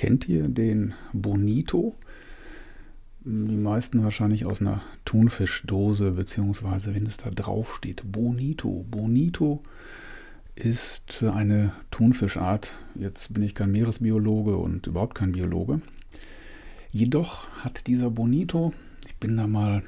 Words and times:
kennt 0.00 0.30
ihr 0.30 0.48
den 0.48 0.94
Bonito? 1.12 1.94
Die 3.22 3.56
meisten 3.58 4.02
wahrscheinlich 4.02 4.46
aus 4.46 4.62
einer 4.62 4.80
Thunfischdose, 5.04 6.12
beziehungsweise 6.12 6.94
wenn 6.94 7.04
es 7.04 7.18
da 7.18 7.28
drauf 7.28 7.76
steht, 7.76 8.10
Bonito. 8.10 8.86
Bonito 8.90 9.62
ist 10.54 11.22
eine 11.22 11.74
Thunfischart. 11.90 12.78
Jetzt 12.94 13.34
bin 13.34 13.42
ich 13.42 13.54
kein 13.54 13.72
Meeresbiologe 13.72 14.56
und 14.56 14.86
überhaupt 14.86 15.16
kein 15.16 15.32
Biologe. 15.32 15.82
Jedoch 16.90 17.48
hat 17.58 17.86
dieser 17.86 18.10
Bonito, 18.10 18.72
ich 19.06 19.16
bin 19.16 19.36
da 19.36 19.46
mal 19.46 19.82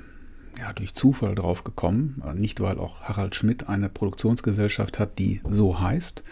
ja, 0.58 0.74
durch 0.74 0.92
Zufall 0.92 1.34
drauf 1.34 1.64
gekommen, 1.64 2.22
nicht 2.34 2.60
weil 2.60 2.78
auch 2.78 3.00
Harald 3.00 3.34
Schmidt 3.34 3.66
eine 3.66 3.88
Produktionsgesellschaft 3.88 4.98
hat, 4.98 5.18
die 5.18 5.40
so 5.48 5.80
heißt. 5.80 6.22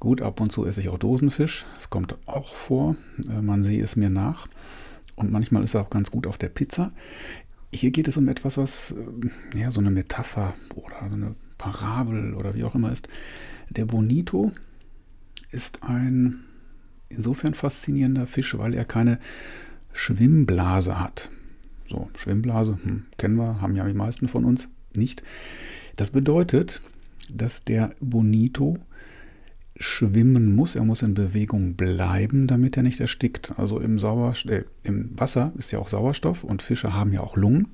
Gut, 0.00 0.22
ab 0.22 0.40
und 0.40 0.52
zu 0.52 0.64
esse 0.64 0.80
ich 0.80 0.88
auch 0.88 0.98
Dosenfisch, 0.98 1.66
es 1.76 1.90
kommt 1.90 2.16
auch 2.26 2.54
vor, 2.54 2.96
äh, 3.28 3.40
man 3.40 3.62
sehe 3.62 3.82
es 3.82 3.96
mir 3.96 4.10
nach. 4.10 4.46
Und 5.16 5.32
manchmal 5.32 5.64
ist 5.64 5.74
er 5.74 5.80
auch 5.80 5.90
ganz 5.90 6.10
gut 6.12 6.26
auf 6.26 6.38
der 6.38 6.48
Pizza. 6.48 6.92
Hier 7.72 7.90
geht 7.90 8.06
es 8.06 8.16
um 8.16 8.28
etwas, 8.28 8.56
was 8.56 8.92
äh, 8.92 9.58
ja 9.58 9.72
so 9.72 9.80
eine 9.80 9.90
Metapher 9.90 10.54
oder 10.76 11.08
so 11.08 11.16
eine 11.16 11.34
Parabel 11.58 12.34
oder 12.34 12.54
wie 12.54 12.62
auch 12.62 12.76
immer 12.76 12.92
ist. 12.92 13.08
Der 13.70 13.84
Bonito 13.84 14.52
ist 15.50 15.82
ein 15.82 16.44
insofern 17.08 17.54
faszinierender 17.54 18.26
Fisch, 18.26 18.56
weil 18.56 18.74
er 18.74 18.84
keine 18.84 19.18
Schwimmblase 19.92 21.00
hat. 21.00 21.30
So, 21.88 22.08
Schwimmblase, 22.16 22.78
hm, 22.82 23.06
kennen 23.16 23.36
wir, 23.36 23.60
haben 23.60 23.74
ja 23.74 23.84
die 23.84 23.94
meisten 23.94 24.28
von 24.28 24.44
uns 24.44 24.68
nicht. 24.94 25.22
Das 25.96 26.10
bedeutet, 26.10 26.80
dass 27.30 27.64
der 27.64 27.90
Bonito 28.00 28.78
schwimmen 29.78 30.54
muss, 30.54 30.74
er 30.74 30.84
muss 30.84 31.02
in 31.02 31.14
Bewegung 31.14 31.74
bleiben, 31.74 32.46
damit 32.46 32.76
er 32.76 32.82
nicht 32.82 33.00
erstickt. 33.00 33.52
Also 33.56 33.78
im, 33.78 33.98
Sauerst 33.98 34.46
äh, 34.46 34.64
im 34.82 35.10
Wasser 35.18 35.52
ist 35.56 35.70
ja 35.70 35.78
auch 35.78 35.88
Sauerstoff 35.88 36.44
und 36.44 36.62
Fische 36.62 36.92
haben 36.92 37.12
ja 37.12 37.20
auch 37.20 37.36
Lungen, 37.36 37.68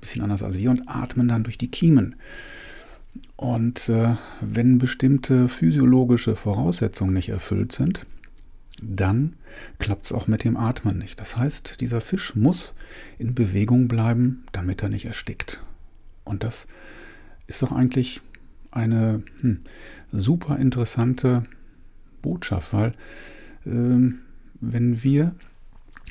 bisschen 0.00 0.22
anders 0.22 0.42
als 0.42 0.58
wir, 0.58 0.70
und 0.70 0.88
atmen 0.88 1.28
dann 1.28 1.44
durch 1.44 1.58
die 1.58 1.70
Kiemen. 1.70 2.16
Und 3.36 3.88
äh, 3.88 4.16
wenn 4.40 4.78
bestimmte 4.78 5.48
physiologische 5.48 6.36
Voraussetzungen 6.36 7.12
nicht 7.12 7.28
erfüllt 7.28 7.72
sind, 7.72 8.06
dann 8.82 9.34
klappt 9.78 10.06
es 10.06 10.12
auch 10.12 10.26
mit 10.26 10.44
dem 10.44 10.56
Atmen 10.56 10.98
nicht. 10.98 11.20
Das 11.20 11.36
heißt, 11.36 11.80
dieser 11.80 12.00
Fisch 12.00 12.34
muss 12.34 12.74
in 13.18 13.34
Bewegung 13.34 13.88
bleiben, 13.88 14.44
damit 14.52 14.82
er 14.82 14.88
nicht 14.88 15.04
erstickt. 15.04 15.62
Und 16.24 16.42
das 16.42 16.66
ist 17.46 17.62
doch 17.62 17.72
eigentlich 17.72 18.22
eine 18.72 19.22
hm, 19.40 19.60
super 20.10 20.58
interessante 20.58 21.44
Botschaft, 22.20 22.72
weil 22.72 22.94
äh, 23.64 24.12
wenn 24.60 25.02
wir 25.02 25.34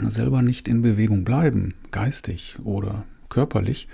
selber 0.02 0.42
nicht 0.42 0.68
in 0.68 0.82
Bewegung 0.82 1.24
bleiben, 1.24 1.74
geistig 1.92 2.58
oder 2.64 3.06
körperlich. 3.32 3.88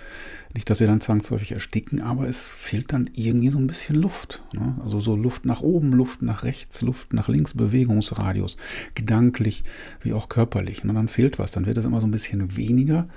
Nicht, 0.53 0.69
dass 0.69 0.81
wir 0.81 0.88
dann 0.88 0.99
zwangsläufig 0.99 1.53
ersticken, 1.53 2.01
aber 2.01 2.27
es 2.27 2.47
fehlt 2.47 2.91
dann 2.91 3.09
irgendwie 3.13 3.49
so 3.49 3.59
ein 3.59 3.67
bisschen 3.67 3.95
Luft. 3.95 4.43
Ne? 4.53 4.75
Also 4.83 4.99
so 4.99 5.15
Luft 5.15 5.45
nach 5.45 5.61
oben, 5.61 5.93
Luft 5.93 6.21
nach 6.21 6.43
rechts, 6.43 6.81
Luft 6.81 7.13
nach 7.13 7.29
links, 7.29 7.53
Bewegungsradius, 7.53 8.57
gedanklich 8.95 9.63
wie 10.01 10.13
auch 10.13 10.27
körperlich. 10.27 10.83
Und 10.83 10.93
dann 10.93 11.07
fehlt 11.07 11.39
was, 11.39 11.51
dann 11.51 11.65
wird 11.65 11.77
es 11.77 11.85
immer 11.85 12.01
so 12.01 12.07
ein 12.07 12.11
bisschen 12.11 12.57
weniger, 12.57 13.07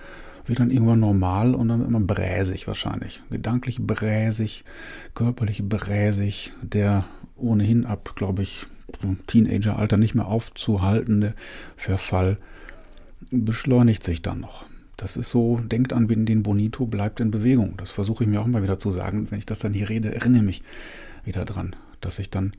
wird 0.47 0.61
dann 0.61 0.71
irgendwann 0.71 1.01
normal 1.01 1.55
und 1.55 1.69
dann 1.69 1.85
immer 1.85 2.01
bräsig 2.01 2.67
wahrscheinlich. 2.67 3.23
Gedanklich 3.31 3.81
bräsig, 3.81 4.65
körperlich 5.15 5.63
bräsig, 5.63 6.53
der 6.63 7.05
ohnehin 7.37 7.87
ab, 7.87 8.15
glaube 8.17 8.43
ich, 8.43 8.67
Teenageralter 9.27 9.97
nicht 9.97 10.15
mehr 10.15 10.27
aufzuhaltende 10.27 11.35
Verfall 11.77 12.39
beschleunigt 13.31 14.03
sich 14.03 14.23
dann 14.23 14.41
noch. 14.41 14.65
Das 14.97 15.17
ist 15.17 15.31
so, 15.31 15.59
denkt 15.59 15.93
an 15.93 16.09
den 16.09 16.43
Bonito, 16.43 16.87
bleibt 16.87 17.21
in 17.21 17.31
Bewegung. 17.31 17.75
Das 17.79 17.91
versuche 17.91 18.25
ich 18.25 18.31
mir 18.31 18.41
auch 18.41 18.47
immer 18.47 18.63
wieder 18.63 18.79
zu 18.79 18.91
sagen. 18.91 19.29
Wenn 19.31 19.39
ich 19.39 19.47
das 19.47 19.59
dann 19.59 19.73
hier 19.73 19.89
rede, 19.89 20.15
erinnere 20.15 20.43
mich 20.43 20.63
wieder 21.25 21.45
dran, 21.45 21.75
dass 22.01 22.19
ich 22.19 22.29
dann 22.29 22.53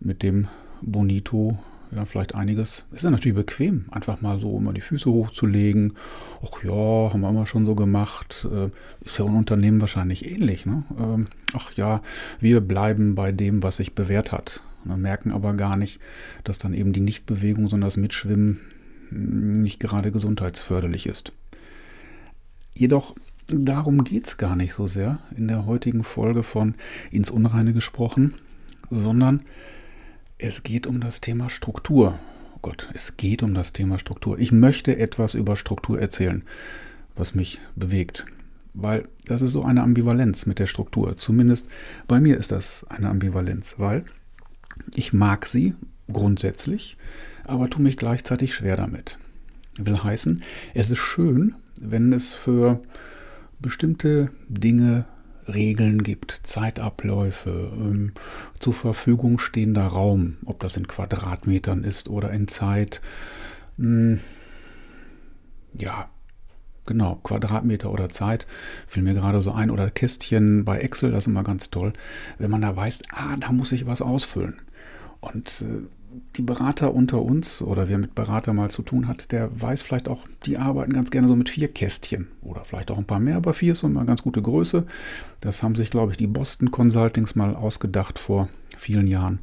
mit 0.00 0.22
dem 0.22 0.48
Bonito 0.82 1.58
ja, 1.94 2.04
vielleicht 2.04 2.34
einiges. 2.34 2.84
Ist 2.92 3.04
ja 3.04 3.10
natürlich 3.10 3.36
bequem, 3.36 3.86
einfach 3.90 4.20
mal 4.20 4.38
so 4.38 4.56
immer 4.56 4.72
die 4.72 4.80
Füße 4.80 5.10
hochzulegen. 5.10 5.94
Ach 6.42 6.62
ja, 6.62 6.72
haben 7.12 7.20
wir 7.20 7.30
immer 7.30 7.46
schon 7.46 7.66
so 7.66 7.74
gemacht. 7.74 8.46
Äh, 8.50 8.70
ist 9.04 9.18
ja 9.18 9.24
ein 9.24 9.36
Unternehmen 9.36 9.80
wahrscheinlich 9.80 10.30
ähnlich. 10.30 10.66
Ne? 10.66 10.84
Ähm, 10.98 11.26
ach 11.52 11.72
ja, 11.72 12.02
wir 12.38 12.60
bleiben 12.60 13.14
bei 13.14 13.32
dem, 13.32 13.62
was 13.62 13.76
sich 13.76 13.94
bewährt 13.94 14.32
hat. 14.32 14.60
Und 14.84 15.02
merken 15.02 15.32
aber 15.32 15.54
gar 15.54 15.76
nicht, 15.76 16.00
dass 16.44 16.58
dann 16.58 16.72
eben 16.72 16.92
die 16.92 17.00
Nichtbewegung, 17.00 17.68
sondern 17.68 17.88
das 17.88 17.96
Mitschwimmen 17.96 18.60
nicht 19.10 19.80
gerade 19.80 20.12
gesundheitsförderlich 20.12 21.06
ist. 21.06 21.32
Jedoch 22.74 23.14
darum 23.48 24.04
geht 24.04 24.26
es 24.26 24.36
gar 24.36 24.56
nicht 24.56 24.74
so 24.74 24.86
sehr 24.86 25.18
in 25.36 25.48
der 25.48 25.66
heutigen 25.66 26.04
Folge 26.04 26.42
von 26.42 26.74
ins 27.10 27.30
Unreine 27.30 27.72
gesprochen, 27.72 28.34
sondern 28.90 29.42
es 30.42 30.62
geht 30.62 30.86
um 30.86 31.00
das 31.00 31.20
Thema 31.20 31.50
Struktur. 31.50 32.18
Oh 32.54 32.58
Gott, 32.62 32.88
es 32.94 33.16
geht 33.16 33.42
um 33.42 33.54
das 33.54 33.72
Thema 33.72 33.98
Struktur. 33.98 34.38
Ich 34.38 34.52
möchte 34.52 34.96
etwas 34.98 35.34
über 35.34 35.56
Struktur 35.56 36.00
erzählen, 36.00 36.42
was 37.14 37.34
mich 37.34 37.60
bewegt. 37.76 38.26
Weil 38.72 39.08
das 39.26 39.42
ist 39.42 39.52
so 39.52 39.64
eine 39.64 39.82
Ambivalenz 39.82 40.46
mit 40.46 40.58
der 40.58 40.66
Struktur. 40.66 41.16
Zumindest 41.16 41.66
bei 42.06 42.20
mir 42.20 42.38
ist 42.38 42.52
das 42.52 42.86
eine 42.88 43.10
Ambivalenz, 43.10 43.74
weil 43.78 44.04
ich 44.94 45.12
mag 45.12 45.46
sie 45.46 45.74
grundsätzlich, 46.12 46.96
aber 47.44 47.68
tue 47.68 47.82
mich 47.82 47.96
gleichzeitig 47.96 48.54
schwer 48.54 48.76
damit. 48.76 49.18
Will 49.76 50.02
heißen, 50.02 50.42
es 50.74 50.90
ist 50.90 50.98
schön, 50.98 51.54
wenn 51.80 52.12
es 52.12 52.32
für 52.32 52.80
bestimmte 53.60 54.30
Dinge 54.48 55.04
Regeln 55.48 56.02
gibt, 56.02 56.40
Zeitabläufe, 56.44 57.72
ähm, 57.74 58.12
zur 58.58 58.74
Verfügung 58.74 59.38
stehender 59.38 59.86
Raum, 59.86 60.36
ob 60.44 60.60
das 60.60 60.76
in 60.76 60.88
Quadratmetern 60.88 61.84
ist 61.84 62.08
oder 62.08 62.30
in 62.30 62.48
Zeit. 62.48 63.00
Mh, 63.76 63.86
hm, 63.86 64.20
ja, 65.74 66.10
genau, 66.86 67.16
Quadratmeter 67.16 67.90
oder 67.90 68.08
Zeit, 68.08 68.46
fiel 68.86 69.02
mir 69.02 69.14
gerade 69.14 69.40
so 69.40 69.52
ein, 69.52 69.70
oder 69.70 69.90
Kästchen 69.90 70.64
bei 70.64 70.78
Excel, 70.78 71.12
das 71.12 71.24
ist 71.24 71.28
immer 71.28 71.44
ganz 71.44 71.70
toll, 71.70 71.92
wenn 72.38 72.50
man 72.50 72.62
da 72.62 72.74
weiß, 72.74 73.00
ah, 73.12 73.36
da 73.36 73.52
muss 73.52 73.72
ich 73.72 73.86
was 73.86 74.02
ausfüllen. 74.02 74.60
Und 75.20 75.62
äh, 75.62 75.86
die 76.36 76.42
Berater 76.42 76.94
unter 76.94 77.22
uns 77.22 77.62
oder 77.62 77.88
wer 77.88 77.98
mit 77.98 78.14
Berater 78.14 78.52
mal 78.52 78.70
zu 78.70 78.82
tun 78.82 79.08
hat, 79.08 79.32
der 79.32 79.60
weiß 79.60 79.82
vielleicht 79.82 80.08
auch, 80.08 80.26
die 80.44 80.58
arbeiten 80.58 80.92
ganz 80.92 81.10
gerne 81.10 81.28
so 81.28 81.36
mit 81.36 81.48
vier 81.48 81.68
Kästchen 81.68 82.28
oder 82.42 82.64
vielleicht 82.64 82.90
auch 82.90 82.98
ein 82.98 83.04
paar 83.04 83.20
mehr, 83.20 83.36
aber 83.36 83.54
vier 83.54 83.72
ist 83.72 83.80
so 83.80 83.86
eine 83.86 84.04
ganz 84.04 84.22
gute 84.22 84.42
Größe. 84.42 84.86
Das 85.40 85.62
haben 85.62 85.74
sich, 85.74 85.90
glaube 85.90 86.12
ich, 86.12 86.18
die 86.18 86.26
Boston 86.26 86.70
Consultings 86.70 87.34
mal 87.34 87.54
ausgedacht 87.54 88.18
vor 88.18 88.48
vielen 88.76 89.06
Jahren 89.06 89.40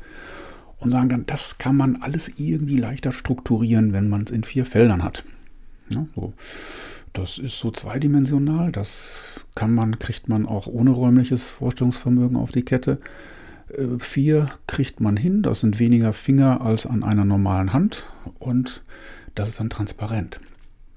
und 0.79 0.91
sagen 0.91 1.09
dann, 1.09 1.25
das 1.25 1.57
kann 1.57 1.75
man 1.75 1.97
alles 2.01 2.31
irgendwie 2.37 2.77
leichter 2.77 3.11
strukturieren, 3.11 3.93
wenn 3.93 4.09
man 4.09 4.23
es 4.23 4.31
in 4.31 4.43
vier 4.43 4.65
Feldern 4.65 5.03
hat. 5.03 5.23
Ja, 5.89 6.05
so. 6.15 6.33
Das 7.13 7.39
ist 7.39 7.57
so 7.57 7.71
zweidimensional, 7.71 8.71
das 8.71 9.17
kann 9.55 9.73
man, 9.73 9.97
kriegt 9.97 10.29
man 10.29 10.45
auch 10.45 10.67
ohne 10.67 10.91
räumliches 10.91 11.49
Vorstellungsvermögen 11.49 12.37
auf 12.37 12.51
die 12.51 12.63
Kette. 12.63 12.99
Äh, 13.69 13.99
vier 13.99 14.51
kriegt 14.67 14.99
man 14.99 15.17
hin, 15.17 15.43
das 15.43 15.61
sind 15.61 15.79
weniger 15.79 16.13
Finger 16.13 16.61
als 16.61 16.85
an 16.85 17.03
einer 17.03 17.25
normalen 17.25 17.73
Hand 17.73 18.05
und 18.39 18.83
das 19.35 19.49
ist 19.49 19.59
dann 19.59 19.69
transparent. 19.69 20.39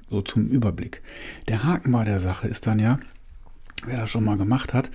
So 0.08 0.22
zum 0.22 0.46
Überblick. 0.48 1.02
Der 1.48 1.62
Haken 1.62 1.92
bei 1.92 2.04
der 2.04 2.20
Sache 2.20 2.48
ist 2.48 2.66
dann 2.66 2.78
ja, 2.78 2.98
wer 3.86 3.96
das 3.96 4.10
schon 4.10 4.24
mal 4.24 4.36
gemacht 4.36 4.74
hat, 4.74 4.90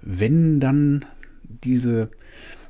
wenn 0.00 0.60
dann 0.60 1.04
diese, 1.42 2.10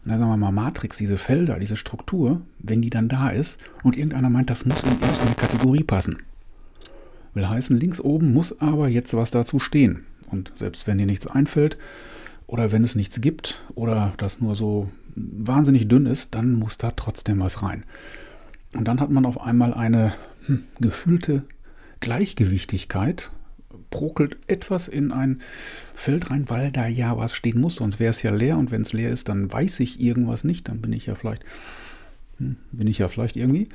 na 0.04 0.18
sagen 0.18 0.30
wir 0.30 0.36
mal, 0.36 0.52
Matrix, 0.52 0.96
diese 0.96 1.18
Felder, 1.18 1.58
diese 1.58 1.76
Struktur, 1.76 2.40
wenn 2.58 2.82
die 2.82 2.90
dann 2.90 3.08
da 3.08 3.28
ist 3.28 3.58
und 3.82 3.96
irgendeiner 3.96 4.30
meint, 4.30 4.50
das 4.50 4.66
muss 4.66 4.82
in 4.82 4.90
irgendeine 4.90 5.34
Kategorie 5.36 5.84
passen. 5.84 6.18
Will 7.34 7.48
heißen, 7.48 7.78
links 7.78 8.00
oben 8.00 8.32
muss 8.32 8.60
aber 8.60 8.88
jetzt 8.88 9.14
was 9.14 9.30
dazu 9.30 9.58
stehen. 9.58 10.06
Und 10.30 10.52
selbst 10.58 10.86
wenn 10.86 10.98
dir 10.98 11.06
nichts 11.06 11.26
einfällt, 11.26 11.76
oder 12.46 12.72
wenn 12.72 12.82
es 12.82 12.94
nichts 12.94 13.20
gibt 13.20 13.62
oder 13.74 14.14
das 14.18 14.40
nur 14.40 14.54
so 14.54 14.90
wahnsinnig 15.14 15.88
dünn 15.88 16.06
ist, 16.06 16.34
dann 16.34 16.52
muss 16.52 16.78
da 16.78 16.92
trotzdem 16.92 17.40
was 17.40 17.62
rein. 17.62 17.84
Und 18.74 18.86
dann 18.86 19.00
hat 19.00 19.10
man 19.10 19.26
auf 19.26 19.40
einmal 19.40 19.72
eine 19.74 20.14
hm, 20.46 20.64
gefühlte 20.78 21.44
Gleichgewichtigkeit, 22.00 23.30
brokelt 23.90 24.36
etwas 24.46 24.88
in 24.88 25.12
ein 25.12 25.40
Feld 25.94 26.30
rein, 26.30 26.48
weil 26.48 26.70
da 26.70 26.86
ja 26.86 27.16
was 27.16 27.32
stehen 27.32 27.60
muss, 27.60 27.76
sonst 27.76 27.98
wäre 27.98 28.10
es 28.10 28.22
ja 28.22 28.30
leer 28.30 28.58
und 28.58 28.70
wenn 28.70 28.82
es 28.82 28.92
leer 28.92 29.10
ist, 29.10 29.28
dann 29.28 29.50
weiß 29.50 29.80
ich 29.80 30.00
irgendwas 30.00 30.44
nicht, 30.44 30.68
dann 30.68 30.80
bin 30.80 30.92
ich 30.92 31.06
ja 31.06 31.14
vielleicht, 31.14 31.44
hm, 32.38 32.56
bin 32.72 32.86
ich 32.86 32.98
ja 32.98 33.08
vielleicht 33.08 33.36
irgendwie. 33.36 33.68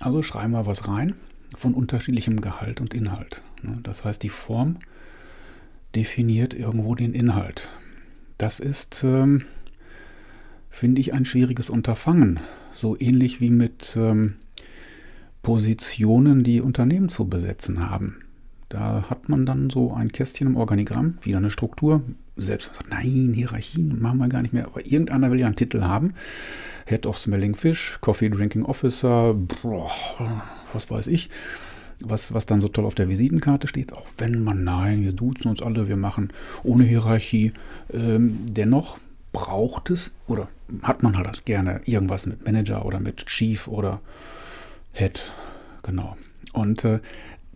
Also 0.00 0.22
schreiben 0.22 0.52
wir 0.52 0.66
was 0.66 0.88
rein 0.88 1.14
von 1.54 1.74
unterschiedlichem 1.74 2.40
Gehalt 2.40 2.80
und 2.80 2.94
Inhalt. 2.94 3.42
Ne? 3.62 3.78
Das 3.82 4.04
heißt, 4.04 4.22
die 4.22 4.30
Form 4.30 4.78
definiert 5.94 6.54
irgendwo 6.54 6.94
den 6.94 7.12
Inhalt. 7.12 7.68
Das 8.42 8.58
ist, 8.58 9.04
ähm, 9.04 9.44
finde 10.68 11.00
ich, 11.00 11.14
ein 11.14 11.24
schwieriges 11.24 11.70
Unterfangen. 11.70 12.40
So 12.72 12.96
ähnlich 12.98 13.40
wie 13.40 13.50
mit 13.50 13.96
ähm, 13.96 14.34
Positionen, 15.42 16.42
die 16.42 16.60
Unternehmen 16.60 17.08
zu 17.08 17.28
besetzen 17.28 17.88
haben. 17.88 18.24
Da 18.68 19.08
hat 19.08 19.28
man 19.28 19.46
dann 19.46 19.70
so 19.70 19.94
ein 19.94 20.10
Kästchen 20.10 20.48
im 20.48 20.56
Organigramm, 20.56 21.18
wieder 21.22 21.36
eine 21.36 21.52
Struktur. 21.52 22.02
Selbst 22.34 22.74
sagt, 22.74 22.90
nein, 22.90 23.30
Hierarchien 23.32 24.02
machen 24.02 24.18
wir 24.18 24.28
gar 24.28 24.42
nicht 24.42 24.54
mehr. 24.54 24.66
Aber 24.66 24.84
irgendeiner 24.84 25.30
will 25.30 25.38
ja 25.38 25.46
einen 25.46 25.54
Titel 25.54 25.82
haben. 25.82 26.14
Head 26.86 27.06
of 27.06 27.20
Smelling 27.20 27.54
Fish, 27.54 27.98
Coffee 28.00 28.28
Drinking 28.28 28.64
Officer, 28.64 29.34
boah, 29.34 29.92
was 30.72 30.90
weiß 30.90 31.06
ich. 31.06 31.30
Was, 32.04 32.34
was 32.34 32.46
dann 32.46 32.60
so 32.60 32.68
toll 32.68 32.84
auf 32.84 32.94
der 32.94 33.08
Visitenkarte 33.08 33.68
steht, 33.68 33.92
auch 33.92 34.06
wenn 34.18 34.42
man, 34.42 34.64
nein, 34.64 35.02
wir 35.02 35.12
duzen 35.12 35.48
uns 35.48 35.62
alle, 35.62 35.88
wir 35.88 35.96
machen 35.96 36.32
ohne 36.62 36.84
Hierarchie. 36.84 37.52
Ähm, 37.92 38.38
dennoch 38.46 38.98
braucht 39.32 39.90
es 39.90 40.12
oder 40.26 40.48
hat 40.82 41.02
man 41.02 41.16
halt 41.16 41.44
gerne 41.44 41.80
irgendwas 41.84 42.26
mit 42.26 42.44
Manager 42.44 42.84
oder 42.84 43.00
mit 43.00 43.26
Chief 43.26 43.68
oder 43.68 44.00
Head. 44.92 45.30
Genau. 45.82 46.16
Und 46.52 46.84
äh, 46.84 47.00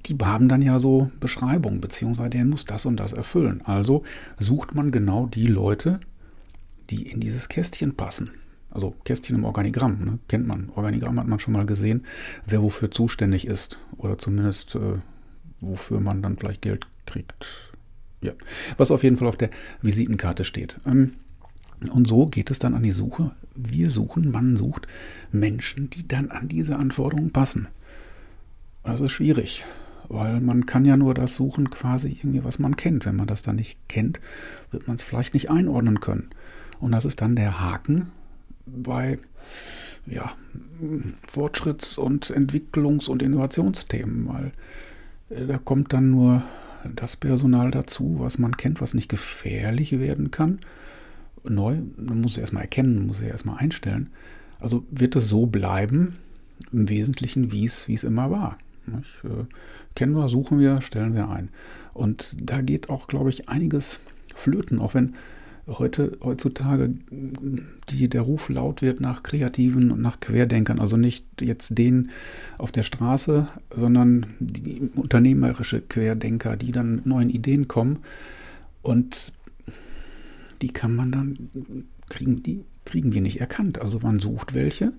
die 0.07 0.17
haben 0.23 0.49
dann 0.49 0.63
ja 0.63 0.79
so 0.79 1.11
Beschreibungen, 1.21 1.81
beziehungsweise 1.81 2.31
der 2.31 2.45
muss 2.45 2.65
das 2.65 2.87
und 2.87 2.97
das 2.99 3.13
erfüllen. 3.13 3.63
Also 3.65 4.05
sucht 4.39 4.75
man 4.75 4.93
genau 4.93 5.27
die 5.27 5.47
Leute, 5.47 6.01
die 6.91 7.03
in 7.03 7.21
dieses 7.21 7.49
Kästchen 7.49 7.95
passen. 7.97 8.31
Also 8.77 8.95
Kästchen 9.07 9.37
im 9.37 9.45
Organigramm, 9.45 10.05
ne? 10.05 10.19
kennt 10.29 10.47
man. 10.47 10.69
Organigramm 10.75 11.19
hat 11.19 11.27
man 11.27 11.39
schon 11.39 11.55
mal 11.55 11.65
gesehen, 11.65 12.05
wer 12.45 12.61
wofür 12.61 12.91
zuständig 12.91 13.47
ist. 13.47 13.79
Oder 13.97 14.19
zumindest 14.19 14.75
äh, 14.75 14.99
wofür 15.63 15.99
man 15.99 16.21
dann 16.21 16.37
vielleicht 16.37 16.61
Geld 16.61 16.87
kriegt. 17.07 17.47
Ja. 18.21 18.33
Was 18.77 18.91
auf 18.91 19.03
jeden 19.03 19.17
Fall 19.17 19.29
auf 19.29 19.39
der 19.39 19.49
Visitenkarte 19.81 20.45
steht. 20.45 20.77
Ähm, 20.85 21.15
und 21.91 22.07
so 22.07 22.27
geht 22.27 22.51
es 22.51 22.59
dann 22.59 22.75
an 22.75 22.83
die 22.83 22.91
Suche. 22.91 23.31
Wir 23.55 23.89
suchen, 23.89 24.31
man 24.31 24.59
sucht 24.59 24.87
Menschen, 25.33 25.89
die 25.89 26.07
dann 26.07 26.31
an 26.31 26.49
diese 26.49 26.77
Anforderungen 26.77 27.31
passen. 27.31 27.69
Das 28.85 29.01
ist 29.01 29.13
schwierig, 29.13 29.65
weil 30.11 30.43
man 30.43 30.67
kann 30.67 30.85
ja 30.85 30.99
nur 30.99 31.15
das 31.15 31.35
suchen, 31.35 31.71
quasi 31.71 32.09
irgendwie, 32.09 32.45
was 32.45 32.59
man 32.59 32.77
kennt. 32.77 33.07
Wenn 33.07 33.17
man 33.17 33.27
das 33.27 33.41
dann 33.41 33.57
nicht 33.57 33.79
kennt, 33.89 34.21
wird 34.71 34.87
man 34.87 34.97
es 34.97 35.03
vielleicht 35.03 35.33
nicht 35.33 35.49
einordnen 35.49 36.01
können. 36.01 36.29
Und 36.79 36.93
das 36.93 37.07
ist 37.07 37.23
dann 37.23 37.37
der 37.37 37.59
Haken 37.59 38.13
bei 38.67 39.19
ja, 40.07 40.33
Fortschritts- 41.29 41.99
und 41.99 42.31
Entwicklungs- 42.31 43.09
und 43.09 43.23
Innovationsthemen, 43.23 44.29
weil 44.29 44.53
äh, 45.31 45.47
da 45.47 45.59
kommt 45.59 45.93
dann 45.93 46.11
nur 46.11 46.43
das 46.95 47.17
Personal 47.17 47.71
dazu, 47.71 48.17
was 48.19 48.39
man 48.39 48.57
kennt, 48.57 48.81
was 48.81 48.95
nicht 48.95 49.09
gefährlich 49.09 49.99
werden 49.99 50.31
kann 50.31 50.61
neu, 51.51 51.79
man 51.97 52.21
muss 52.21 52.33
es 52.33 52.39
erstmal 52.39 52.63
erkennen, 52.63 53.07
muss 53.07 53.21
es 53.21 53.29
erstmal 53.29 53.59
einstellen. 53.59 54.11
Also 54.61 54.85
wird 54.91 55.17
es 55.17 55.29
so 55.29 55.47
bleiben, 55.47 56.17
im 56.73 56.89
Wesentlichen, 56.89 57.53
wie 57.53 57.67
es, 57.67 58.05
immer 58.05 58.31
war. 58.31 58.59
Nicht? 58.87 59.25
Äh, 59.25 59.45
kennen 59.95 60.15
wir, 60.15 60.29
suchen 60.29 60.59
wir, 60.59 60.81
stellen 60.81 61.15
wir 61.15 61.29
ein. 61.29 61.51
Und 61.93 62.37
da 62.41 62.61
geht 62.61 62.89
auch, 62.89 63.09
glaube 63.09 63.31
ich, 63.31 63.49
einiges 63.49 64.01
flöten, 64.35 64.79
auch 64.79 64.95
wenn 64.95 65.15
heute, 65.67 66.17
heutzutage 66.23 66.95
die, 67.11 68.09
der 68.09 68.23
Ruf 68.23 68.49
laut 68.49 68.83
wird 68.83 69.01
nach 69.01 69.23
Kreativen 69.23 69.91
und 69.91 70.01
nach 70.01 70.21
Querdenkern, 70.21 70.79
also 70.79 70.97
nicht 70.97 71.25
jetzt 71.41 71.77
den 71.77 72.11
auf 72.59 72.73
der 72.73 72.85
Straße, 72.85 73.49
sondern 73.75 74.27
die 74.39 74.91
unternehmerische 74.95 75.81
Querdenker, 75.81 76.57
die 76.57 76.73
dann 76.73 76.97
mit 76.97 77.07
neuen 77.07 77.31
Ideen 77.31 77.69
kommen. 77.69 77.99
Und 78.83 79.33
die 80.63 80.69
kann 80.69 80.95
man 80.95 81.11
dann, 81.13 81.85
kriegen, 82.09 82.43
die 82.43 82.65
kriegen 82.85 83.13
wir 83.13 83.21
nicht 83.21 83.41
erkannt. 83.41 83.81
Also 83.81 83.99
man 83.99 84.21
sucht 84.21 84.55
welche, 84.55 84.93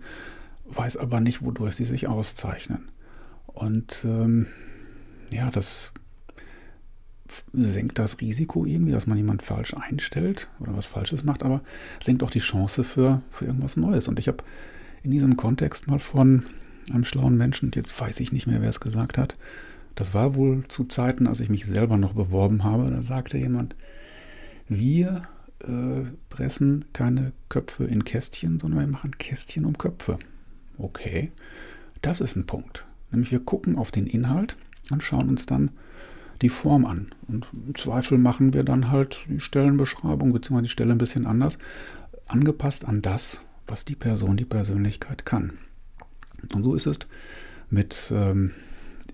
weiß 0.66 0.98
aber 0.98 1.22
nicht, 1.22 1.42
wodurch 1.42 1.76
sie 1.76 1.86
sich 1.86 2.08
auszeichnen. 2.08 2.90
Und 3.46 4.06
ähm, 4.06 4.48
ja, 5.32 5.50
das 5.50 5.92
senkt 7.54 8.00
das 8.00 8.20
Risiko 8.22 8.66
irgendwie, 8.66 8.92
dass 8.92 9.08
man 9.08 9.18
jemand 9.18 9.42
falsch 9.42 9.74
einstellt 9.74 10.48
oder 10.60 10.76
was 10.76 10.86
Falsches 10.86 11.24
macht, 11.24 11.44
aber 11.44 11.62
senkt 12.04 12.24
auch 12.24 12.32
die 12.32 12.40
Chance 12.40 12.84
für, 12.84 13.22
für 13.32 13.46
irgendwas 13.46 13.78
Neues. 13.78 14.08
Und 14.08 14.20
ich 14.20 14.28
habe 14.28 14.44
in 15.04 15.12
diesem 15.12 15.38
Kontext 15.38 15.88
mal 15.88 16.00
von 16.00 16.46
einem 16.92 17.04
schlauen 17.04 17.38
Menschen, 17.38 17.72
jetzt 17.76 18.00
weiß 18.00 18.20
ich 18.20 18.32
nicht 18.32 18.48
mehr, 18.48 18.62
wer 18.62 18.70
es 18.70 18.80
gesagt 18.80 19.18
hat, 19.18 19.38
das 19.96 20.14
war 20.14 20.36
wohl 20.36 20.64
zu 20.68 20.86
Zeiten, 20.86 21.28
als 21.28 21.40
ich 21.40 21.50
mich 21.50 21.66
selber 21.66 21.98
noch 21.98 22.14
beworben 22.14 22.64
habe, 22.64 22.90
da 22.92 23.02
sagte 23.02 23.38
jemand, 23.38 23.76
wir 24.70 25.24
äh, 25.60 26.04
pressen 26.30 26.86
keine 26.94 27.32
Köpfe 27.50 27.86
in 27.86 28.04
Kästchen, 28.04 28.60
sondern 28.60 28.80
wir 28.80 28.88
machen 28.88 29.18
Kästchen 29.18 29.66
um 29.66 29.78
Köpfe. 29.78 30.20
Okay, 30.78 31.32
das 32.02 32.22
ist 32.22 32.36
ein 32.36 32.46
Punkt. 32.46 32.86
Nämlich 33.12 33.32
wir 33.32 33.40
gucken 33.40 33.76
auf 33.76 33.90
den 33.92 34.06
Inhalt 34.06 34.56
und 34.92 35.04
schauen 35.04 35.30
uns 35.30 35.46
dann 35.46 35.72
die 36.42 36.50
Form 36.50 36.86
an. 36.86 37.08
Und 37.28 37.48
im 37.54 37.76
Zweifel 37.76 38.18
machen 38.18 38.54
wir 38.54 38.64
dann 38.64 38.92
halt 38.92 39.26
die 39.28 39.40
Stellenbeschreibung 39.40 40.34
bzw. 40.34 40.62
die 40.64 40.70
Stelle 40.70 40.92
ein 40.92 40.98
bisschen 40.98 41.26
anders, 41.26 41.58
angepasst 42.28 42.86
an 42.86 43.02
das, 43.02 43.40
was 43.66 43.86
die 43.86 43.96
Person, 43.96 44.38
die 44.38 44.46
Persönlichkeit 44.46 45.26
kann. 45.26 45.54
Und 46.54 46.64
so 46.64 46.76
ist 46.76 46.88
es 46.88 47.00
mit 47.70 48.12
ähm, 48.12 48.54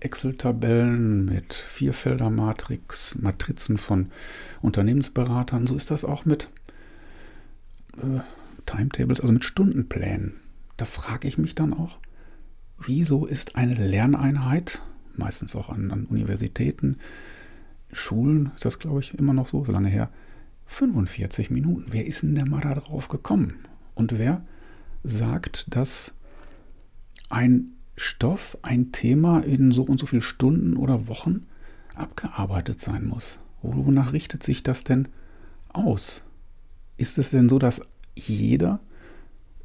Excel-Tabellen, 0.00 1.24
mit 1.24 1.52
Vierfelder-Matrix, 1.54 3.16
Matrizen 3.20 3.78
von 3.78 4.10
Unternehmensberatern. 4.60 5.66
So 5.66 5.76
ist 5.76 5.90
das 5.90 6.04
auch 6.04 6.24
mit 6.24 6.48
äh, 7.96 8.20
Timetables, 8.66 9.20
also 9.20 9.32
mit 9.32 9.44
Stundenplänen. 9.44 10.34
Da 10.76 10.84
frage 10.84 11.28
ich 11.28 11.38
mich 11.38 11.54
dann 11.54 11.72
auch, 11.72 11.98
wieso 12.78 13.26
ist 13.26 13.56
eine 13.56 13.74
Lerneinheit, 13.74 14.82
meistens 15.18 15.54
auch 15.56 15.68
an, 15.68 15.90
an 15.90 16.06
Universitäten, 16.06 16.98
Schulen, 17.92 18.50
ist 18.54 18.64
das 18.64 18.78
glaube 18.78 19.00
ich 19.00 19.14
immer 19.18 19.32
noch 19.32 19.48
so, 19.48 19.64
so 19.64 19.72
lange 19.72 19.88
her, 19.88 20.10
45 20.66 21.50
Minuten. 21.50 21.86
Wer 21.90 22.06
ist 22.06 22.22
denn 22.22 22.34
der 22.34 22.48
mal 22.48 22.60
da 22.60 22.74
drauf 22.74 23.08
gekommen? 23.08 23.54
Und 23.94 24.18
wer 24.18 24.44
sagt, 25.02 25.66
dass 25.68 26.12
ein 27.28 27.74
Stoff, 27.96 28.58
ein 28.62 28.92
Thema 28.92 29.40
in 29.40 29.72
so 29.72 29.82
und 29.82 30.00
so 30.00 30.06
viele 30.06 30.22
Stunden 30.22 30.76
oder 30.76 31.08
Wochen 31.08 31.46
abgearbeitet 31.94 32.80
sein 32.80 33.06
muss. 33.06 33.38
Wonach 33.62 34.12
richtet 34.12 34.42
sich 34.42 34.62
das 34.62 34.84
denn 34.84 35.08
aus? 35.68 36.22
Ist 36.96 37.18
es 37.18 37.30
denn 37.30 37.48
so, 37.48 37.58
dass 37.58 37.82
jeder 38.14 38.80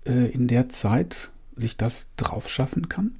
äh, 0.05 0.31
in 0.31 0.47
der 0.47 0.69
Zeit 0.69 1.31
sich 1.55 1.75
das 1.75 2.07
drauf 2.17 2.49
schaffen 2.49 2.87
kann? 2.87 3.15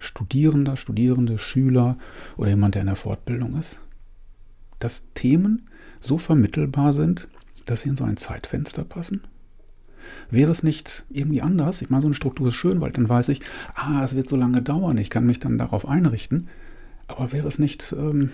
Studierender, 0.00 0.76
Studierende, 0.76 1.38
Schüler 1.38 1.96
oder 2.36 2.50
jemand, 2.50 2.74
der 2.74 2.82
in 2.82 2.86
der 2.86 2.96
Fortbildung 2.96 3.56
ist? 3.58 3.78
Dass 4.80 5.04
Themen 5.14 5.68
so 6.00 6.18
vermittelbar 6.18 6.92
sind, 6.92 7.28
dass 7.66 7.82
sie 7.82 7.90
in 7.90 7.96
so 7.96 8.04
ein 8.04 8.16
Zeitfenster 8.16 8.82
passen? 8.82 9.22
Wäre 10.30 10.50
es 10.50 10.62
nicht 10.62 11.04
irgendwie 11.10 11.42
anders? 11.42 11.82
Ich 11.82 11.90
meine, 11.90 12.02
so 12.02 12.08
eine 12.08 12.14
Struktur 12.14 12.48
ist 12.48 12.54
schön, 12.54 12.80
weil 12.80 12.92
dann 12.92 13.08
weiß 13.08 13.28
ich, 13.28 13.40
ah, 13.74 14.02
es 14.02 14.14
wird 14.14 14.28
so 14.28 14.36
lange 14.36 14.62
dauern, 14.62 14.98
ich 14.98 15.10
kann 15.10 15.26
mich 15.26 15.38
dann 15.38 15.58
darauf 15.58 15.86
einrichten. 15.86 16.48
Aber 17.06 17.32
wäre 17.32 17.48
es 17.48 17.58
nicht 17.58 17.94
ähm, 17.96 18.30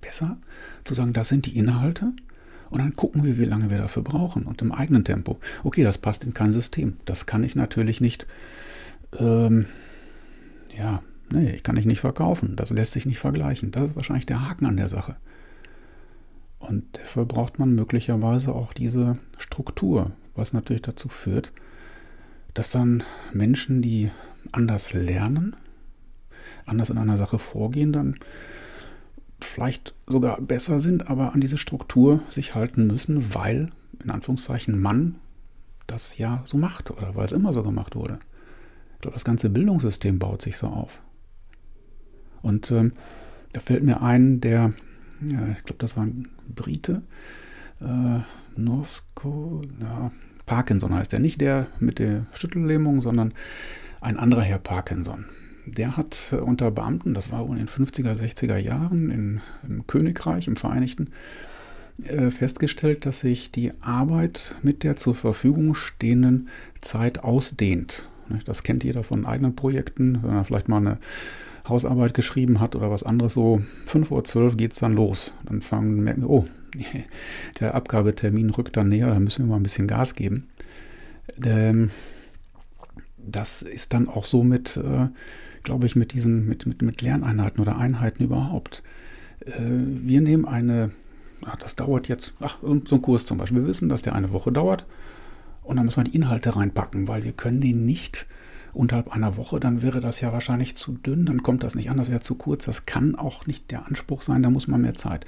besser 0.00 0.36
zu 0.84 0.94
sagen, 0.94 1.12
das 1.12 1.28
sind 1.28 1.46
die 1.46 1.56
Inhalte 1.56 2.12
und 2.70 2.78
dann 2.78 2.94
gucken 2.94 3.24
wir, 3.24 3.38
wie 3.38 3.44
lange 3.44 3.70
wir 3.70 3.78
dafür 3.78 4.02
brauchen 4.02 4.44
und 4.44 4.60
im 4.62 4.72
eigenen 4.72 5.04
Tempo. 5.04 5.38
Okay, 5.62 5.84
das 5.84 5.98
passt 5.98 6.24
in 6.24 6.34
kein 6.34 6.52
System. 6.52 6.96
Das 7.04 7.26
kann 7.26 7.44
ich 7.44 7.54
natürlich 7.54 8.00
nicht, 8.00 8.26
ähm, 9.18 9.66
ja, 10.76 11.02
nee, 11.30 11.50
ich 11.50 11.62
kann 11.62 11.76
ich 11.76 11.86
nicht 11.86 12.00
verkaufen. 12.00 12.56
Das 12.56 12.70
lässt 12.70 12.92
sich 12.92 13.06
nicht 13.06 13.18
vergleichen. 13.18 13.70
Das 13.70 13.90
ist 13.90 13.96
wahrscheinlich 13.96 14.26
der 14.26 14.48
Haken 14.48 14.66
an 14.66 14.76
der 14.76 14.88
Sache. 14.88 15.16
Und 16.58 16.84
dafür 16.96 17.24
braucht 17.24 17.58
man 17.58 17.74
möglicherweise 17.74 18.54
auch 18.54 18.72
diese 18.72 19.18
Struktur, 19.36 20.12
was 20.34 20.52
natürlich 20.52 20.82
dazu 20.82 21.08
führt, 21.08 21.52
dass 22.54 22.70
dann 22.70 23.02
Menschen, 23.32 23.82
die 23.82 24.10
anders 24.52 24.92
lernen, 24.92 25.56
anders 26.66 26.90
in 26.90 26.98
einer 26.98 27.16
Sache 27.16 27.38
vorgehen, 27.38 27.92
dann 27.92 28.16
vielleicht 29.40 29.94
sogar 30.06 30.40
besser 30.40 30.78
sind, 30.78 31.08
aber 31.08 31.32
an 31.32 31.40
diese 31.40 31.58
Struktur 31.58 32.20
sich 32.28 32.54
halten 32.54 32.86
müssen, 32.86 33.34
weil, 33.34 33.70
in 34.02 34.10
Anführungszeichen, 34.10 34.80
man 34.80 35.16
das 35.86 36.16
ja 36.16 36.42
so 36.46 36.56
macht 36.56 36.90
oder 36.90 37.16
weil 37.16 37.24
es 37.24 37.32
immer 37.32 37.52
so 37.52 37.62
gemacht 37.62 37.96
wurde. 37.96 38.20
Das 39.10 39.24
ganze 39.24 39.50
Bildungssystem 39.50 40.18
baut 40.18 40.42
sich 40.42 40.56
so 40.56 40.68
auf. 40.68 41.00
Und 42.40 42.70
ähm, 42.70 42.92
da 43.52 43.60
fällt 43.60 43.82
mir 43.82 44.02
ein, 44.02 44.40
der 44.40 44.72
ja, 45.26 45.48
ich 45.56 45.64
glaube, 45.64 45.78
das 45.78 45.96
war 45.96 46.04
ein 46.04 46.28
Brite, 46.48 47.02
äh, 47.80 48.20
Northco, 48.56 49.62
ja, 49.80 50.10
Parkinson 50.46 50.94
heißt 50.94 51.12
er. 51.12 51.20
Nicht 51.20 51.40
der 51.40 51.68
mit 51.78 51.98
der 51.98 52.26
Schüttellähmung, 52.34 53.00
sondern 53.00 53.32
ein 54.00 54.18
anderer 54.18 54.42
Herr 54.42 54.58
Parkinson. 54.58 55.26
Der 55.64 55.96
hat 55.96 56.34
unter 56.44 56.70
Beamten, 56.72 57.14
das 57.14 57.30
war 57.30 57.46
wohl 57.46 57.56
in 57.56 57.66
den 57.66 57.68
50er, 57.68 58.14
60er 58.14 58.56
Jahren 58.56 59.10
in, 59.10 59.40
im 59.66 59.86
Königreich, 59.86 60.48
im 60.48 60.56
Vereinigten, 60.56 61.12
äh, 62.04 62.30
festgestellt, 62.30 63.06
dass 63.06 63.20
sich 63.20 63.52
die 63.52 63.72
Arbeit 63.80 64.56
mit 64.62 64.82
der 64.82 64.96
zur 64.96 65.14
Verfügung 65.14 65.74
stehenden 65.74 66.48
Zeit 66.80 67.22
ausdehnt. 67.22 68.08
Das 68.44 68.62
kennt 68.62 68.84
jeder 68.84 69.02
von 69.02 69.26
eigenen 69.26 69.56
Projekten, 69.56 70.20
wenn 70.22 70.34
er 70.34 70.44
vielleicht 70.44 70.68
mal 70.68 70.78
eine 70.78 70.98
Hausarbeit 71.68 72.14
geschrieben 72.14 72.60
hat 72.60 72.74
oder 72.74 72.90
was 72.90 73.02
anderes. 73.02 73.34
So 73.34 73.62
5.12 73.86 74.36
Uhr 74.36 74.56
geht 74.56 74.72
es 74.72 74.78
dann 74.78 74.94
los. 74.94 75.32
Dann 75.44 75.62
fangen, 75.62 76.02
merken 76.02 76.22
wir, 76.22 76.30
oh, 76.30 76.46
der 77.60 77.74
Abgabetermin 77.74 78.50
rückt 78.50 78.76
dann 78.76 78.88
näher, 78.88 79.08
da 79.08 79.20
müssen 79.20 79.44
wir 79.44 79.50
mal 79.50 79.56
ein 79.56 79.62
bisschen 79.62 79.86
Gas 79.86 80.14
geben. 80.14 80.48
Ähm, 81.44 81.90
das 83.18 83.62
ist 83.62 83.92
dann 83.92 84.08
auch 84.08 84.24
so 84.24 84.42
mit, 84.42 84.76
äh, 84.76 85.08
glaube 85.62 85.86
ich, 85.86 85.94
mit 85.94 86.12
diesen, 86.12 86.48
mit, 86.48 86.66
mit, 86.66 86.82
mit 86.82 87.02
Lerneinheiten 87.02 87.60
oder 87.60 87.78
Einheiten 87.78 88.24
überhaupt. 88.24 88.82
Äh, 89.40 89.52
wir 89.60 90.20
nehmen 90.20 90.44
eine, 90.44 90.90
das 91.60 91.76
dauert 91.76 92.08
jetzt, 92.08 92.34
ach, 92.40 92.58
so 92.62 92.96
ein 92.96 93.02
Kurs 93.02 93.26
zum 93.26 93.38
Beispiel. 93.38 93.62
Wir 93.62 93.68
wissen, 93.68 93.88
dass 93.88 94.02
der 94.02 94.14
eine 94.14 94.32
Woche 94.32 94.50
dauert 94.50 94.86
und 95.62 95.76
dann 95.76 95.84
müssen 95.84 96.04
wir 96.04 96.10
die 96.10 96.16
Inhalte 96.16 96.56
reinpacken, 96.56 97.08
weil 97.08 97.24
wir 97.24 97.32
können 97.32 97.60
den 97.60 97.84
nicht 97.84 98.26
unterhalb 98.72 99.12
einer 99.12 99.36
Woche, 99.36 99.60
dann 99.60 99.82
wäre 99.82 100.00
das 100.00 100.20
ja 100.20 100.32
wahrscheinlich 100.32 100.76
zu 100.76 100.92
dünn, 100.92 101.26
dann 101.26 101.42
kommt 101.42 101.62
das 101.62 101.74
nicht 101.74 101.90
an, 101.90 101.98
das 101.98 102.10
wäre 102.10 102.20
zu 102.20 102.34
kurz. 102.34 102.64
Das 102.64 102.86
kann 102.86 103.14
auch 103.14 103.46
nicht 103.46 103.70
der 103.70 103.86
Anspruch 103.86 104.22
sein, 104.22 104.42
da 104.42 104.50
muss 104.50 104.66
man 104.66 104.80
mehr 104.80 104.94
Zeit. 104.94 105.26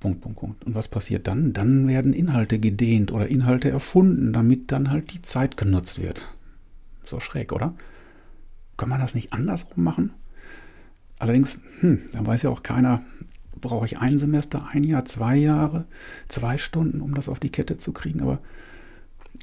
Punkt, 0.00 0.20
Punkt, 0.20 0.38
Punkt. 0.38 0.64
Und 0.64 0.74
was 0.74 0.88
passiert 0.88 1.26
dann? 1.26 1.52
Dann 1.52 1.88
werden 1.88 2.12
Inhalte 2.12 2.58
gedehnt 2.58 3.12
oder 3.12 3.28
Inhalte 3.28 3.68
erfunden, 3.68 4.32
damit 4.32 4.70
dann 4.72 4.90
halt 4.90 5.12
die 5.12 5.22
Zeit 5.22 5.56
genutzt 5.56 6.00
wird. 6.00 6.28
So 7.04 7.20
schräg, 7.20 7.52
oder? 7.52 7.74
Kann 8.76 8.88
man 8.88 9.00
das 9.00 9.14
nicht 9.14 9.32
andersrum 9.32 9.82
machen? 9.82 10.12
Allerdings, 11.18 11.58
hm, 11.80 12.00
dann 12.12 12.26
weiß 12.26 12.42
ja 12.42 12.50
auch 12.50 12.62
keiner, 12.62 13.02
brauche 13.60 13.86
ich 13.86 13.98
ein 13.98 14.18
Semester, 14.18 14.68
ein 14.72 14.84
Jahr, 14.84 15.04
zwei 15.04 15.36
Jahre, 15.36 15.84
zwei 16.28 16.58
Stunden, 16.58 17.00
um 17.00 17.14
das 17.14 17.28
auf 17.28 17.40
die 17.40 17.50
Kette 17.50 17.76
zu 17.76 17.92
kriegen. 17.92 18.20
Aber 18.22 18.38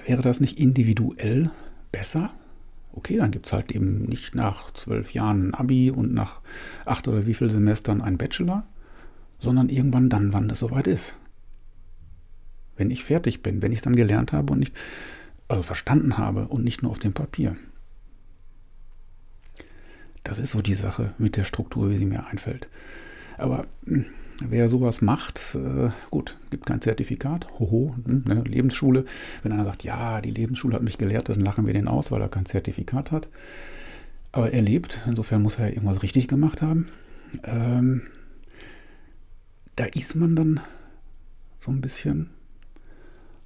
wäre 0.06 0.22
das 0.22 0.40
nicht 0.40 0.60
individuell 0.60 1.52
besser? 1.92 2.32
Okay, 2.94 3.18
dann 3.18 3.32
gibt 3.32 3.48
es 3.48 3.54
halt 3.54 3.72
eben 3.72 4.04
nicht 4.04 4.36
nach 4.36 4.72
zwölf 4.74 5.14
Jahren 5.14 5.50
ein 5.50 5.54
Abi 5.54 5.92
und 5.92 6.14
nach 6.14 6.40
acht 6.86 7.08
oder 7.08 7.28
wie 7.28 7.34
viel 7.34 7.50
Semestern 7.50 8.02
ein 8.02 8.18
Bachelor, 8.18 8.66
sondern 9.40 9.70
irgendwann 9.70 10.10
dann, 10.10 10.32
wann 10.32 10.48
das 10.48 10.60
soweit 10.60 10.88
ist. 10.88 11.16
Wenn 12.78 12.92
ich 12.92 13.04
fertig 13.04 13.44
bin, 13.44 13.62
wenn 13.62 13.72
ich 13.72 13.80
es 13.80 13.84
dann 13.84 13.96
gelernt 13.96 14.32
habe 14.32 14.54
und 14.54 14.60
nicht, 14.60 14.76
also 15.48 15.62
verstanden 15.62 16.18
habe 16.18 16.48
und 16.48 16.64
nicht 16.64 16.84
nur 16.84 16.92
auf 16.92 17.00
dem 17.00 17.14
Papier. 17.14 17.56
Das 20.24 20.40
ist 20.40 20.52
so 20.52 20.62
die 20.62 20.76
Sache 20.76 21.14
mit 21.18 21.36
der 21.36 21.44
Struktur, 21.44 21.90
wie 21.90 21.98
sie 21.98 22.06
mir 22.06 22.26
einfällt. 22.28 22.68
Aber 23.38 23.68
hm, 23.86 24.06
wer 24.44 24.70
sowas 24.70 25.02
macht, 25.02 25.56
äh, 25.56 25.90
gut, 26.12 26.38
gibt 26.50 26.66
kein 26.66 26.82
Zertifikat, 26.82 27.48
hoho, 27.60 27.96
hm, 28.06 28.24
ne, 28.28 28.44
Lebensschule. 28.46 29.06
Wenn 29.44 29.52
einer 29.52 29.66
sagt, 29.66 29.84
ja, 29.84 30.22
die 30.22 30.32
Lebensschule 30.32 30.76
hat 30.76 30.84
mich 30.84 30.98
gelehrt, 30.98 31.30
dann 31.30 31.42
lachen 31.42 31.66
wir 31.66 31.74
den 31.74 31.88
aus, 31.88 32.12
weil 32.12 32.22
er 32.22 32.30
kein 32.30 32.46
Zertifikat 32.46 33.12
hat. 33.12 33.28
Aber 34.32 34.52
er 34.52 34.62
lebt, 34.62 35.00
insofern 35.08 35.42
muss 35.42 35.56
er 35.56 35.70
irgendwas 35.70 36.04
richtig 36.04 36.28
gemacht 36.28 36.62
haben. 36.62 36.88
Ähm, 37.44 38.02
da 39.76 39.86
ist 39.86 40.16
man 40.16 40.36
dann 40.36 40.60
so 41.62 41.72
ein 41.72 41.82
bisschen 41.82 42.30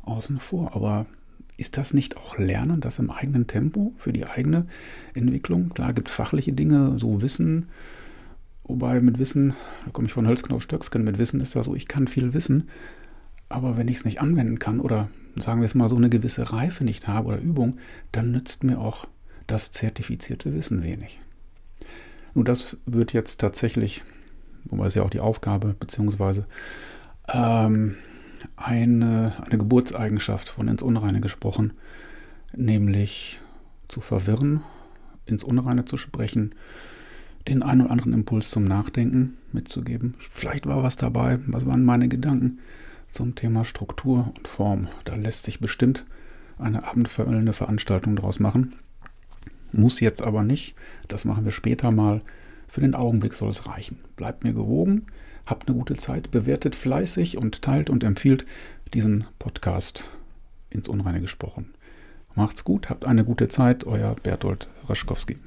außen 0.04 0.40
vor. 0.40 0.76
Aber 0.76 1.06
ist 1.58 1.78
das 1.78 1.94
nicht 1.94 2.18
auch 2.18 2.38
Lernen, 2.38 2.82
das 2.82 3.00
im 3.00 3.12
eigenen 3.12 3.48
Tempo 3.48 3.94
für 3.98 4.14
die 4.14 4.26
eigene 4.26 4.66
Entwicklung? 5.14 5.70
Klar, 5.70 5.94
gibt 5.94 6.08
es 6.08 6.14
fachliche 6.14 6.54
Dinge, 6.54 6.98
so 6.98 7.22
Wissen. 7.22 7.68
Wobei 8.70 9.02
mit 9.02 9.20
Wissen, 9.20 9.56
da 9.84 9.92
komme 9.92 10.08
ich 10.08 10.14
von 10.14 10.28
Hölzgen 10.28 10.60
Stöcksken, 10.62 11.04
mit 11.04 11.18
Wissen 11.18 11.42
ist 11.42 11.56
das 11.56 11.66
so, 11.66 11.76
ich 11.76 11.88
kann 11.88 12.08
viel 12.08 12.34
wissen, 12.34 12.70
aber 13.50 13.76
wenn 13.76 13.88
ich 13.88 13.98
es 13.98 14.06
nicht 14.06 14.22
anwenden 14.22 14.60
kann 14.60 14.80
oder 14.80 15.10
sagen 15.36 15.60
wir 15.60 15.66
es 15.66 15.76
mal 15.76 15.90
so 15.90 15.98
eine 15.98 16.10
gewisse 16.10 16.54
Reife 16.54 16.86
nicht 16.86 17.08
habe 17.08 17.28
oder 17.28 17.40
Übung, 17.40 17.76
dann 18.14 18.32
nützt 18.32 18.64
mir 18.64 18.80
auch 18.80 19.08
das 19.48 19.72
zertifizierte 19.72 20.54
Wissen 20.54 20.84
wenig. 20.84 21.20
Nun, 22.36 22.46
das 22.46 22.78
wird 22.86 23.12
jetzt 23.12 23.42
tatsächlich 23.42 24.04
wobei 24.66 24.88
es 24.88 24.96
ja 24.96 25.04
auch 25.04 25.10
die 25.10 25.20
Aufgabe 25.20 25.76
beziehungsweise 25.80 26.46
ähm, 27.28 27.96
eine, 28.56 29.34
eine 29.46 29.58
Geburtseigenschaft 29.58 30.50
von 30.50 30.68
ins 30.68 30.84
Unreine 30.84 31.22
gesprochen, 31.22 31.74
nämlich 32.56 33.40
zu 33.88 34.02
verwirren, 34.02 34.62
ins 35.26 35.44
Unreine 35.44 35.86
zu 35.86 35.98
sprechen, 35.98 36.56
den 37.48 37.64
einen 37.64 37.82
oder 37.82 37.92
anderen 37.92 38.14
Impuls 38.14 38.50
zum 38.52 38.66
Nachdenken 38.66 39.38
mitzugeben. 39.52 40.16
Vielleicht 40.30 40.66
war 40.66 40.84
was 40.84 40.98
dabei, 40.98 41.40
was 41.48 41.66
waren 41.66 41.84
meine 41.84 42.08
Gedanken 42.08 42.60
zum 43.12 43.36
Thema 43.36 43.64
Struktur 43.64 44.32
und 44.38 44.48
Form. 44.48 44.88
Da 45.06 45.16
lässt 45.16 45.44
sich 45.44 45.60
bestimmt 45.60 46.06
eine 46.58 46.86
abendveröllende 46.86 47.54
Veranstaltung 47.54 48.16
draus 48.16 48.40
machen. 48.40 48.76
Muss 49.72 50.00
jetzt 50.00 50.22
aber 50.22 50.44
nicht. 50.44 50.76
Das 51.08 51.26
machen 51.26 51.46
wir 51.46 51.52
später 51.52 51.92
mal. 51.92 52.22
Für 52.68 52.82
den 52.82 52.96
Augenblick 52.96 53.34
soll 53.34 53.50
es 53.50 53.68
reichen. 53.68 53.98
Bleibt 54.16 54.44
mir 54.44 54.54
gewogen, 54.54 55.08
habt 55.46 55.68
eine 55.68 55.78
gute 55.78 55.96
Zeit, 55.96 56.30
bewertet 56.30 56.76
fleißig 56.76 57.38
und 57.38 57.64
teilt 57.64 57.90
und 57.90 58.04
empfiehlt 58.04 58.46
diesen 58.94 59.26
Podcast 59.40 60.10
ins 60.70 60.88
Unreine 60.88 61.22
gesprochen. 61.22 61.74
Macht's 62.36 62.64
gut, 62.64 62.90
habt 62.90 63.06
eine 63.06 63.26
gute 63.26 63.48
Zeit, 63.48 63.86
euer 63.86 64.16
Bertolt 64.22 64.68
Raschkowski. 64.88 65.38